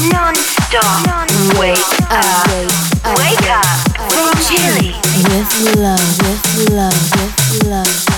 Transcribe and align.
Non-stop. 0.00 1.28
Wake 1.58 1.78
up. 2.10 2.48
Wake 3.18 3.48
up. 3.50 3.66
From 4.12 4.32
Chile. 4.48 4.94
With 5.28 5.76
love, 5.76 6.18
with 6.22 6.70
love, 6.70 7.10
with 7.12 7.64
love, 7.64 8.11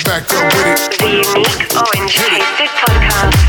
back 0.04 0.24
up 0.34 0.44
with 0.44 0.66
it. 0.66 1.00
The 1.00 1.10
unique 1.10 1.76
orange 1.76 2.16
tasted. 2.16 2.68
Podcast. 2.68 3.49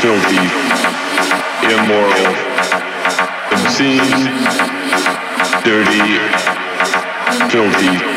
Filthy, 0.00 0.36
immoral, 1.74 2.34
obscene, 3.52 4.00
dirty, 5.62 6.18
filthy, 7.50 8.09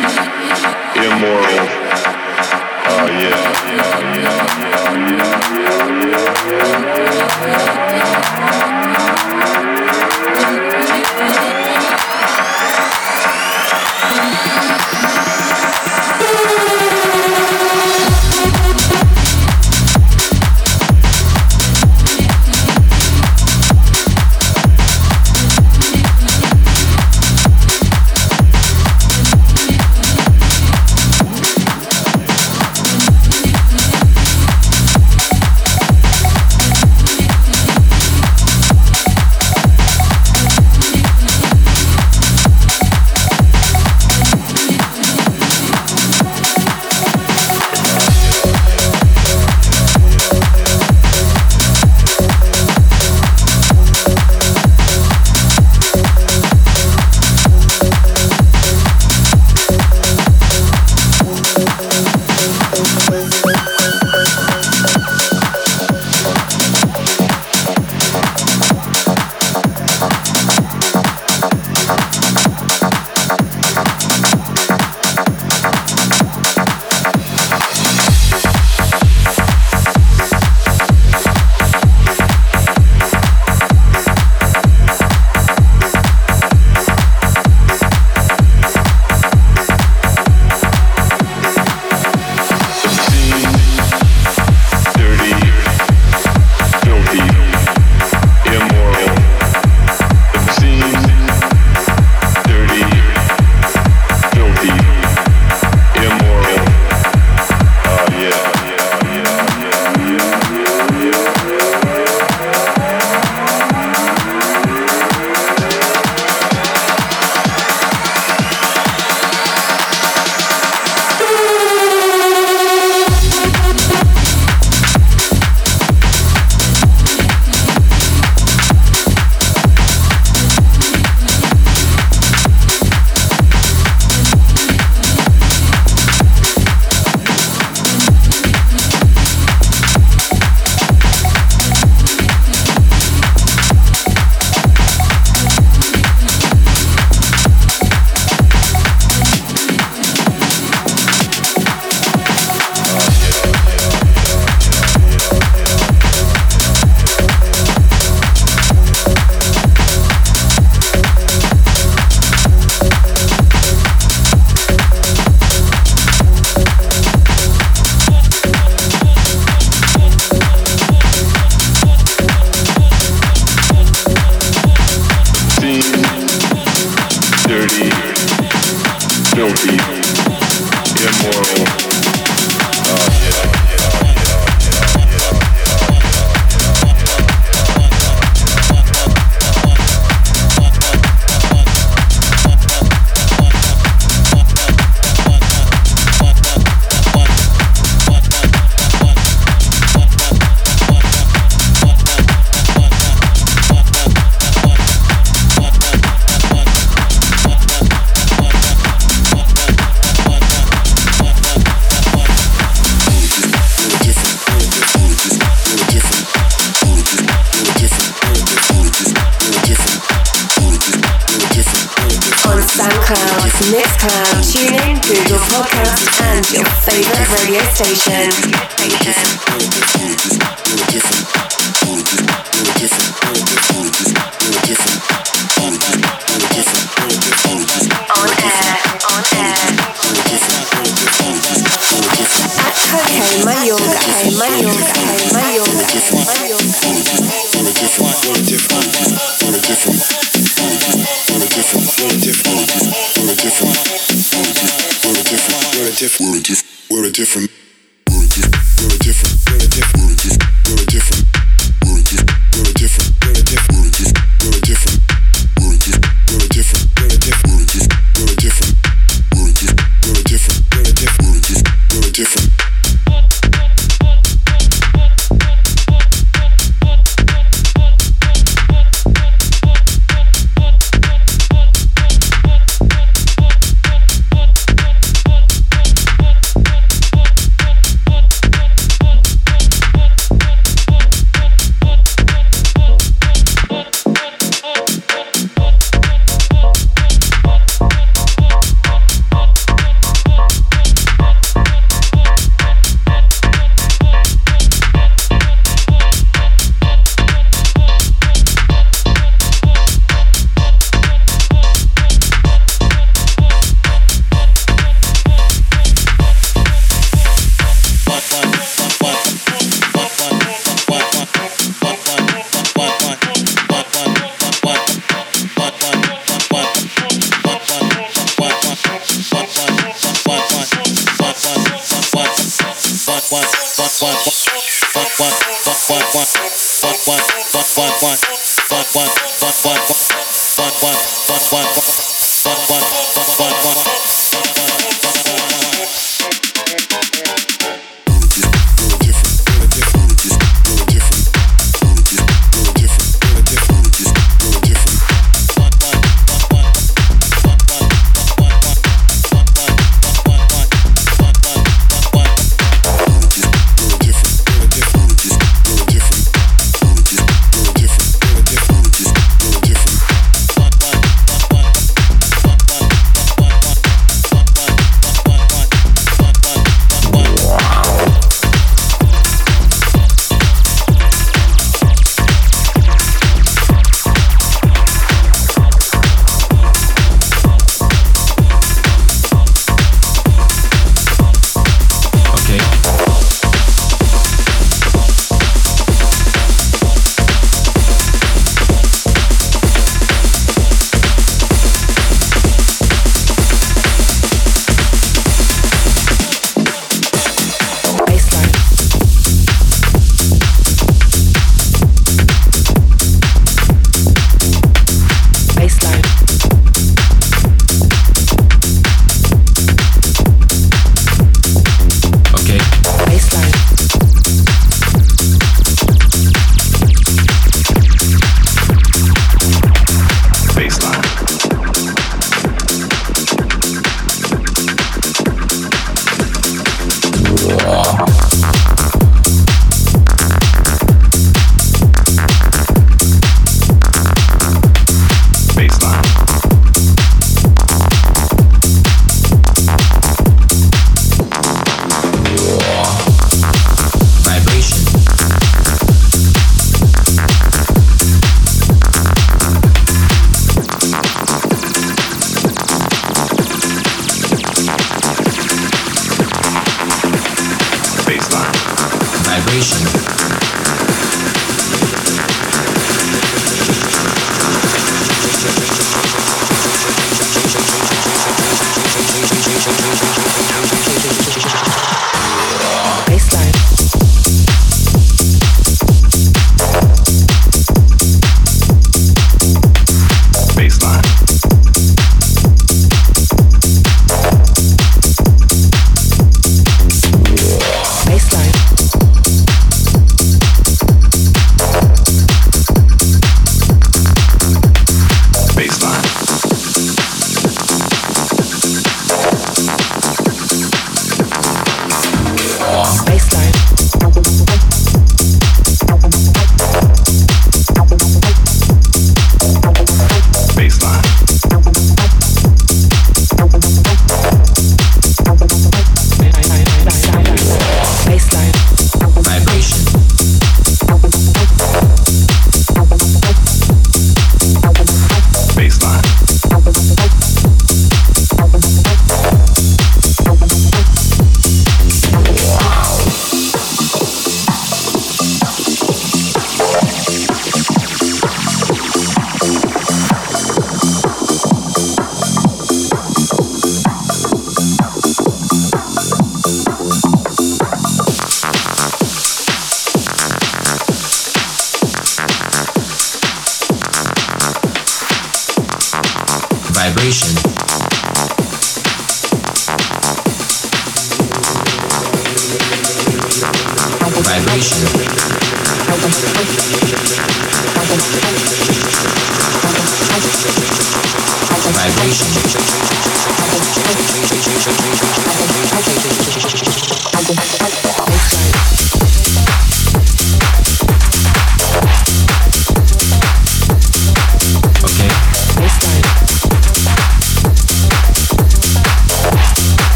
station. 227.76 228.53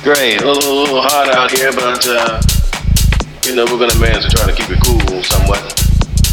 Great. 0.00 0.40
A 0.40 0.46
little, 0.46 0.72
a 0.72 0.76
little 0.80 1.02
hot 1.04 1.28
out 1.28 1.52
here, 1.52 1.68
but 1.70 2.00
uh, 2.08 2.40
you 3.44 3.54
know 3.54 3.68
we're 3.68 3.76
gonna 3.76 4.00
manage 4.00 4.24
to 4.24 4.32
try 4.32 4.48
to 4.48 4.56
keep 4.56 4.72
it 4.72 4.80
cool 4.80 5.20
somewhat. 5.20 5.60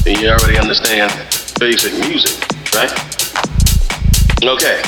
And 0.07 0.15
you 0.15 0.31
already 0.31 0.57
understand 0.57 1.11
basic 1.59 1.91
music, 2.07 2.39
right? 2.71 2.87
Okay. 4.39 4.79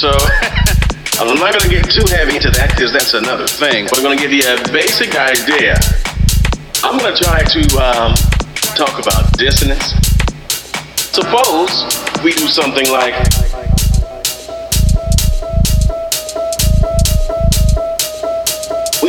So 0.00 0.08
I'm 1.20 1.36
not 1.36 1.52
gonna 1.52 1.68
get 1.68 1.84
too 1.92 2.08
heavy 2.08 2.40
into 2.40 2.48
that 2.56 2.72
because 2.72 2.90
that's 2.90 3.12
another 3.12 3.46
thing. 3.46 3.84
But 3.92 3.98
I'm 4.00 4.04
gonna 4.08 4.16
give 4.16 4.32
you 4.32 4.48
a 4.48 4.56
basic 4.72 5.12
idea. 5.20 5.76
I'm 6.80 6.96
gonna 6.96 7.12
try 7.12 7.44
to 7.44 7.62
um, 7.76 8.16
talk 8.72 8.96
about 8.96 9.36
dissonance. 9.36 10.00
Suppose 11.12 11.84
we 12.24 12.32
do 12.32 12.48
something 12.48 12.88
like 12.88 13.12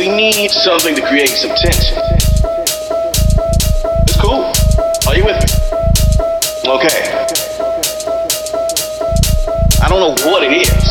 we 0.06 0.14
need 0.14 0.50
something 0.52 0.94
to 0.94 1.02
create 1.02 1.30
some 1.30 1.50
tension. 1.56 1.98
It's 4.06 4.20
cool. 4.20 4.52
Are 5.08 5.16
you 5.16 5.24
with 5.24 5.34
me? 5.34 5.48
Okay. 6.70 7.26
I 9.82 9.88
don't 9.88 9.98
know 9.98 10.14
what 10.30 10.44
it 10.44 10.52
is. 10.52 10.86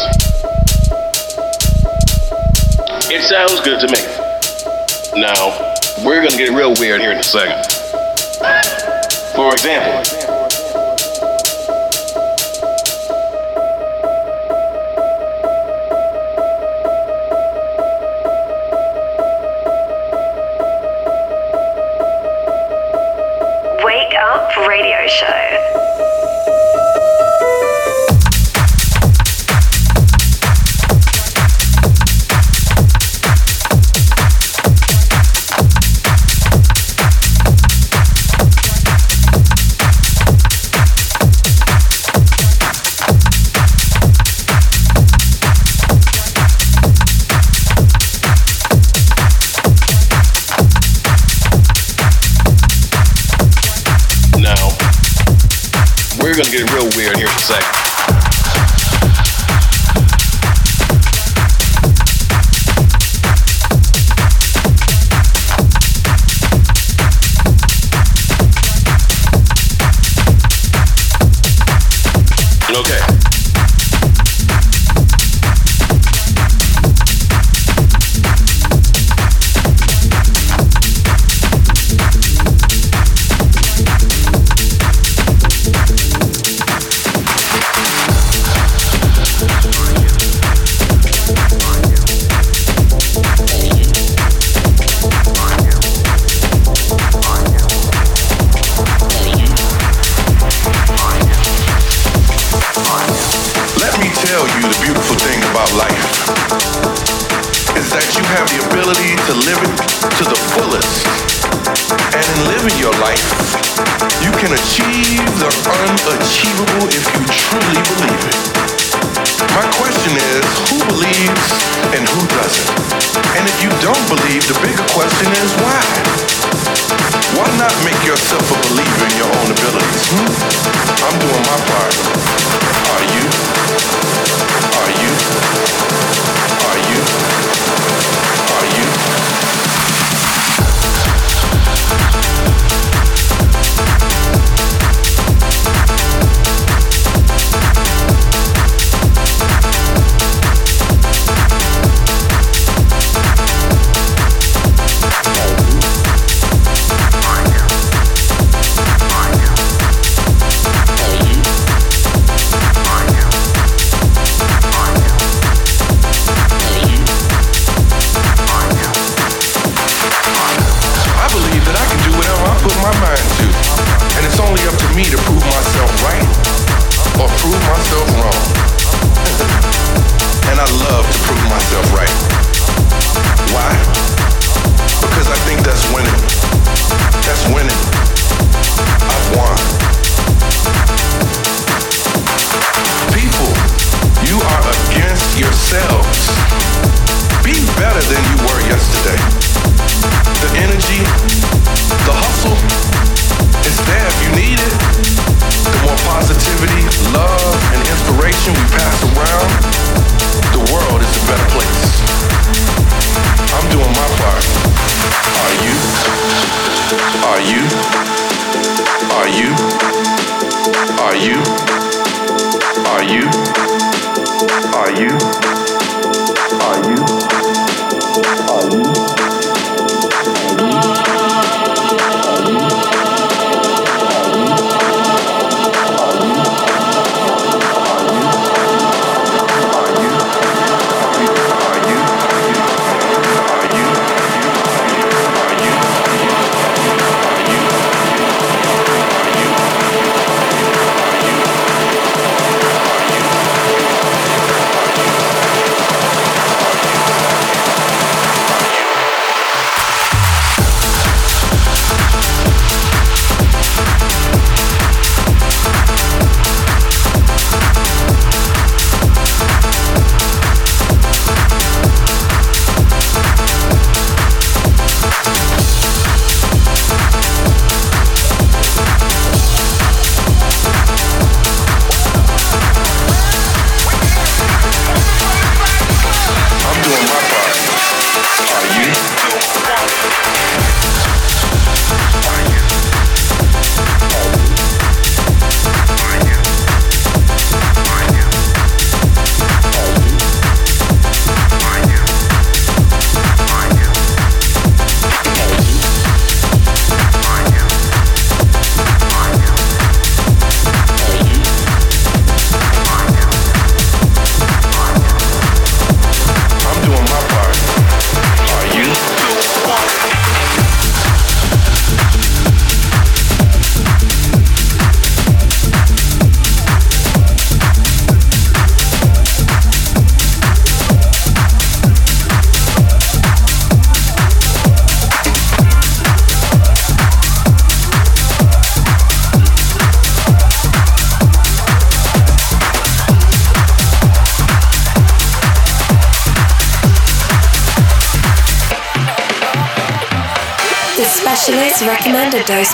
It 3.10 3.22
sounds 3.24 3.62
good 3.62 3.80
to 3.80 3.88
me. 3.88 4.02
Now, 5.22 5.76
we're 6.06 6.22
gonna 6.22 6.38
get 6.38 6.50
real 6.50 6.74
weird 6.74 7.00
here 7.00 7.14
in 7.14 7.18
a 7.18 7.24
second. 7.24 7.64
For 9.34 9.54
example, 9.54 10.15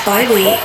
by 0.05 0.27
week. 0.29 0.61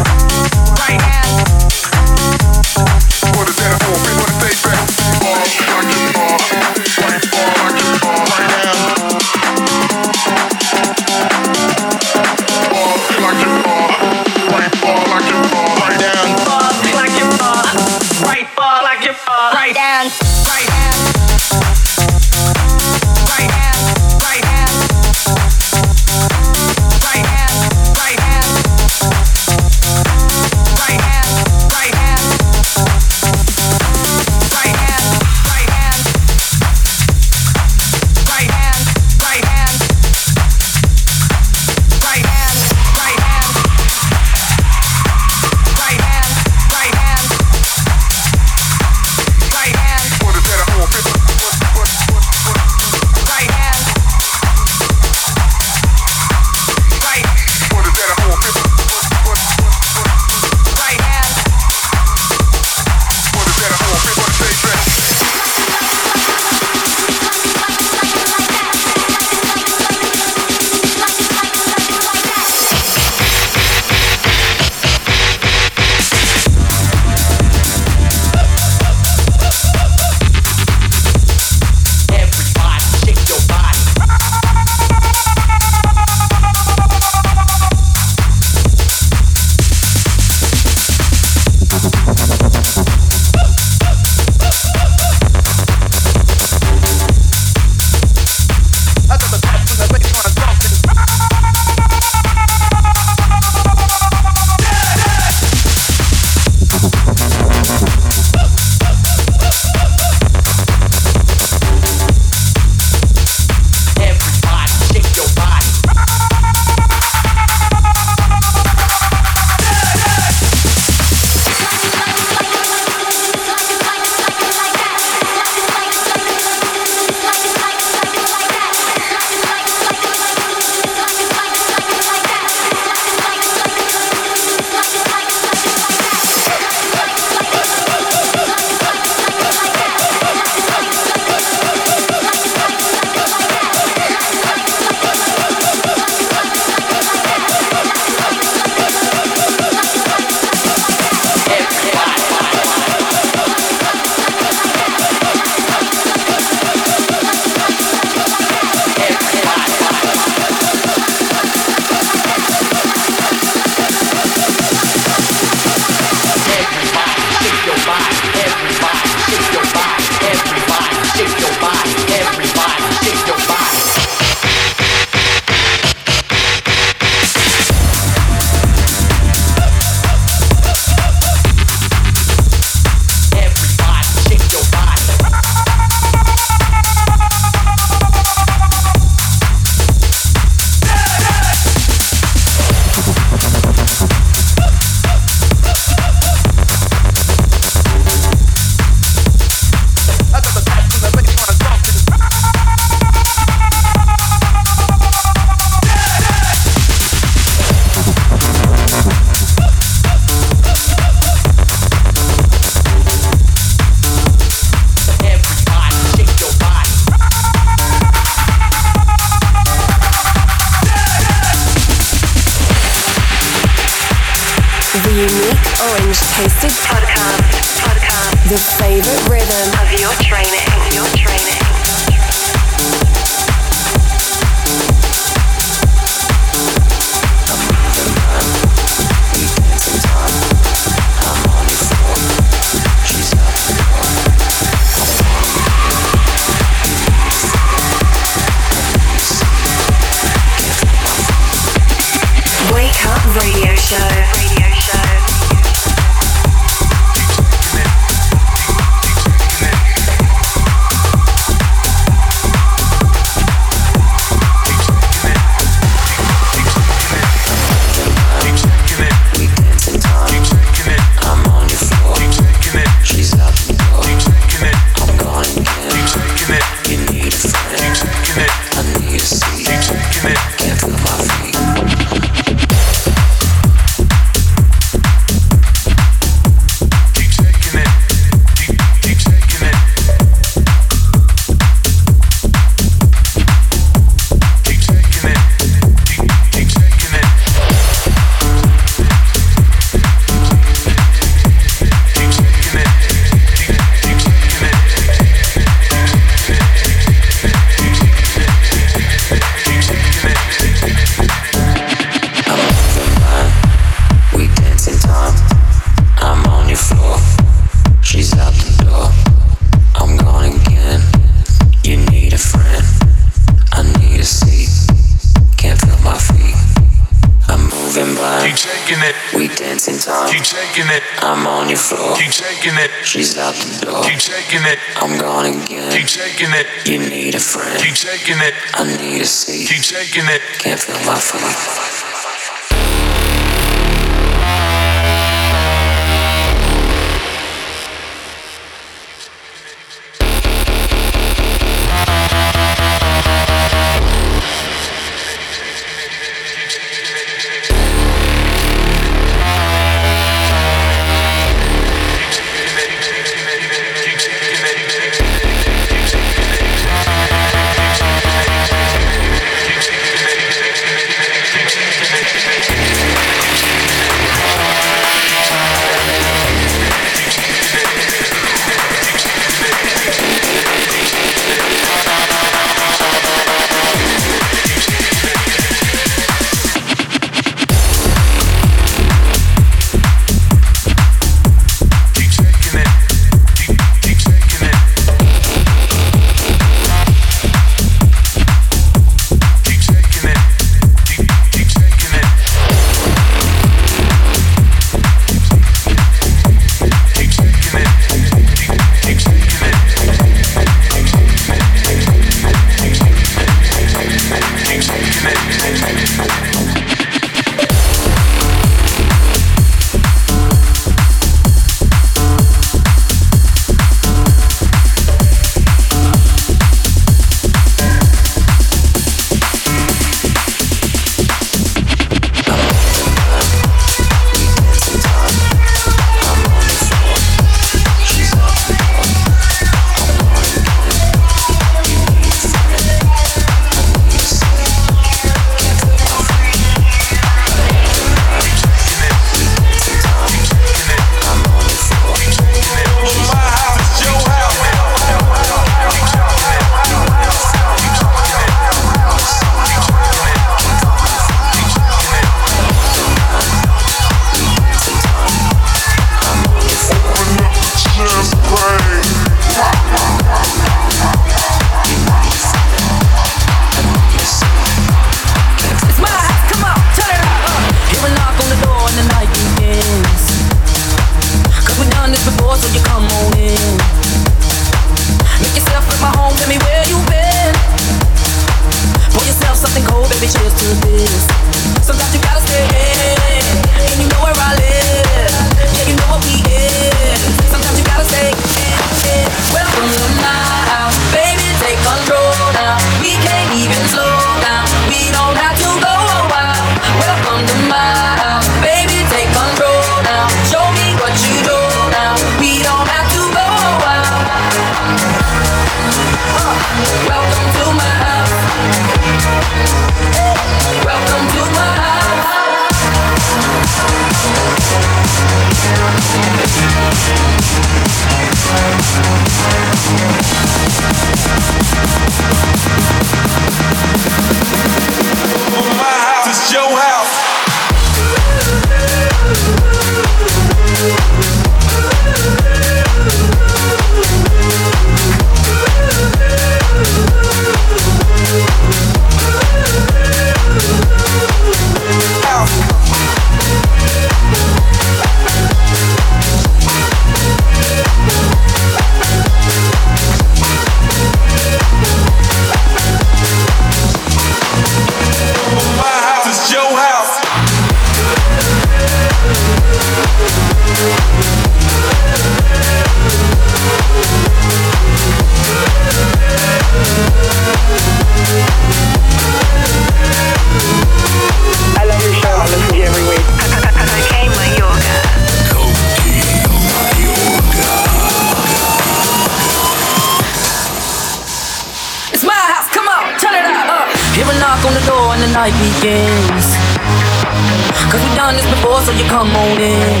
So 598.88 598.94
you 598.96 599.04
come 599.04 599.28
on 599.36 599.60
in. 599.60 600.00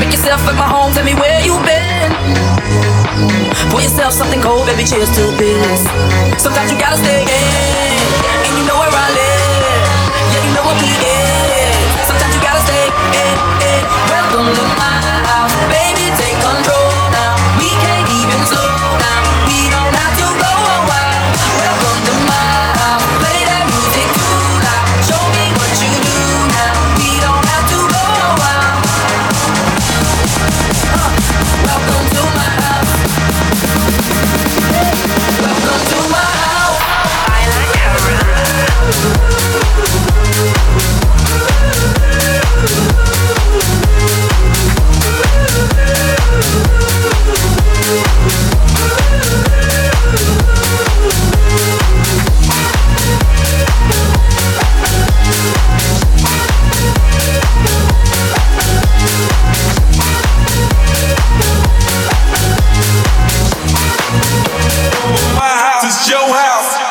Make 0.00 0.08
yourself 0.08 0.40
at 0.48 0.56
my 0.56 0.64
home, 0.64 0.92
tell 0.96 1.04
me 1.04 1.12
where 1.12 1.40
you've 1.44 1.60
been. 1.68 2.10
Pour 3.68 3.80
yourself 3.84 4.12
something 4.16 4.40
cold, 4.40 4.64
baby, 4.64 4.84
cheers 4.88 5.12
to 5.20 5.24
this. 5.36 5.84
Sometimes 6.40 6.72
you 6.72 6.78
gotta 6.80 6.96
stay 6.96 7.20
in, 7.20 8.00
and 8.48 8.52
you 8.56 8.64
know 8.64 8.78
where 8.80 8.88
I 8.88 9.08
live. 9.12 9.84
Yeah, 10.32 10.42
you 10.48 10.52
know 10.56 10.64
what 10.64 10.80
we 10.80 10.88
is. 10.88 12.08
Sometimes 12.08 12.32
you 12.32 12.40
gotta 12.40 12.64
stay 12.64 12.88
in, 12.88 13.36
in. 13.68 13.82
Welcome 14.08 14.48
to 14.56 14.64
my 14.80 14.89
your 66.10 66.18
house. 66.18 66.90